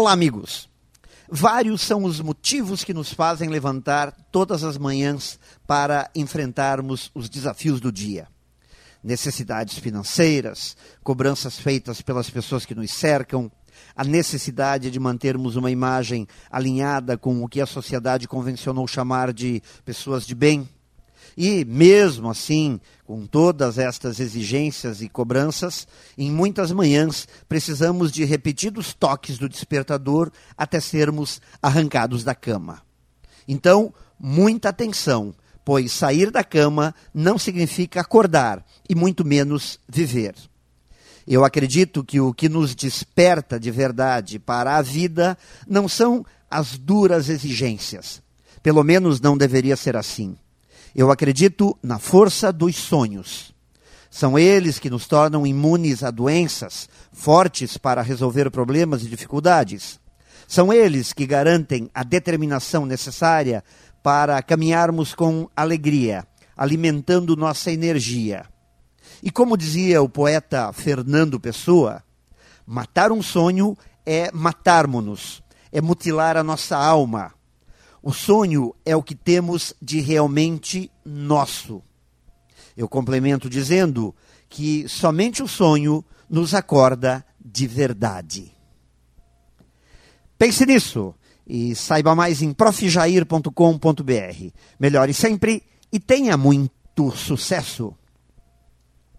Olá, 0.00 0.12
amigos. 0.12 0.66
Vários 1.28 1.82
são 1.82 2.04
os 2.04 2.22
motivos 2.22 2.82
que 2.82 2.94
nos 2.94 3.12
fazem 3.12 3.50
levantar 3.50 4.10
todas 4.32 4.64
as 4.64 4.78
manhãs 4.78 5.38
para 5.66 6.08
enfrentarmos 6.14 7.10
os 7.14 7.28
desafios 7.28 7.82
do 7.82 7.92
dia. 7.92 8.26
Necessidades 9.04 9.76
financeiras, 9.78 10.74
cobranças 11.02 11.58
feitas 11.58 12.00
pelas 12.00 12.30
pessoas 12.30 12.64
que 12.64 12.74
nos 12.74 12.90
cercam, 12.90 13.52
a 13.94 14.02
necessidade 14.02 14.90
de 14.90 14.98
mantermos 14.98 15.54
uma 15.54 15.70
imagem 15.70 16.26
alinhada 16.50 17.18
com 17.18 17.44
o 17.44 17.46
que 17.46 17.60
a 17.60 17.66
sociedade 17.66 18.26
convencionou 18.26 18.88
chamar 18.88 19.34
de 19.34 19.62
pessoas 19.84 20.26
de 20.26 20.34
bem 20.34 20.66
e, 21.36 21.64
mesmo 21.64 22.30
assim, 22.30 22.80
com 23.04 23.26
todas 23.26 23.78
estas 23.78 24.20
exigências 24.20 25.02
e 25.02 25.08
cobranças, 25.08 25.86
em 26.16 26.30
muitas 26.30 26.70
manhãs 26.72 27.26
precisamos 27.48 28.12
de 28.12 28.24
repetidos 28.24 28.94
toques 28.94 29.38
do 29.38 29.48
despertador 29.48 30.30
até 30.56 30.80
sermos 30.80 31.40
arrancados 31.62 32.22
da 32.22 32.34
cama. 32.34 32.82
Então, 33.48 33.92
muita 34.18 34.68
atenção, 34.68 35.34
pois 35.64 35.92
sair 35.92 36.30
da 36.30 36.44
cama 36.44 36.94
não 37.12 37.38
significa 37.38 38.00
acordar 38.00 38.64
e 38.88 38.94
muito 38.94 39.24
menos 39.24 39.78
viver. 39.88 40.34
Eu 41.26 41.44
acredito 41.44 42.02
que 42.02 42.20
o 42.20 42.32
que 42.32 42.48
nos 42.48 42.74
desperta 42.74 43.58
de 43.58 43.70
verdade 43.70 44.38
para 44.38 44.76
a 44.76 44.82
vida 44.82 45.36
não 45.66 45.88
são 45.88 46.24
as 46.50 46.76
duras 46.76 47.28
exigências. 47.28 48.20
Pelo 48.62 48.82
menos 48.82 49.20
não 49.20 49.38
deveria 49.38 49.76
ser 49.76 49.96
assim. 49.96 50.36
Eu 50.94 51.10
acredito 51.10 51.76
na 51.82 51.98
força 51.98 52.52
dos 52.52 52.76
sonhos. 52.76 53.54
São 54.10 54.36
eles 54.36 54.78
que 54.78 54.90
nos 54.90 55.06
tornam 55.06 55.46
imunes 55.46 56.02
a 56.02 56.10
doenças, 56.10 56.88
fortes 57.12 57.76
para 57.76 58.02
resolver 58.02 58.50
problemas 58.50 59.02
e 59.04 59.08
dificuldades. 59.08 60.00
São 60.48 60.72
eles 60.72 61.12
que 61.12 61.26
garantem 61.26 61.88
a 61.94 62.02
determinação 62.02 62.84
necessária 62.84 63.62
para 64.02 64.42
caminharmos 64.42 65.14
com 65.14 65.48
alegria, 65.54 66.26
alimentando 66.56 67.36
nossa 67.36 67.70
energia. 67.70 68.46
E 69.22 69.30
como 69.30 69.56
dizia 69.56 70.02
o 70.02 70.08
poeta 70.08 70.72
Fernando 70.72 71.38
Pessoa, 71.38 72.02
matar 72.66 73.12
um 73.12 73.22
sonho 73.22 73.76
é 74.04 74.30
matarmos-nos, 74.32 75.40
é 75.70 75.80
mutilar 75.80 76.36
a 76.36 76.42
nossa 76.42 76.76
alma 76.76 77.32
o 78.02 78.12
sonho 78.12 78.74
é 78.84 78.96
o 78.96 79.02
que 79.02 79.14
temos 79.14 79.74
de 79.80 80.00
realmente 80.00 80.90
nosso. 81.04 81.82
Eu 82.76 82.88
complemento 82.88 83.48
dizendo 83.48 84.14
que 84.48 84.88
somente 84.88 85.42
o 85.42 85.48
sonho 85.48 86.04
nos 86.28 86.54
acorda 86.54 87.24
de 87.38 87.66
verdade. 87.66 88.52
Pense 90.38 90.64
nisso 90.64 91.14
e 91.46 91.74
saiba 91.74 92.14
mais 92.14 92.40
em 92.40 92.52
profjair.com.br. 92.52 93.50
Melhore 94.78 95.12
sempre 95.12 95.62
e 95.92 96.00
tenha 96.00 96.36
muito 96.36 97.10
sucesso! 97.10 97.94